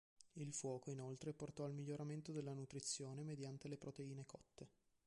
Il 0.33 0.51
fuoco 0.51 0.89
inoltre 0.89 1.31
portò 1.31 1.63
al 1.63 1.75
miglioramento 1.75 2.31
della 2.31 2.53
nutrizione 2.55 3.21
mediante 3.23 3.67
le 3.67 3.77
proteine 3.77 4.25
cotte. 4.25 4.69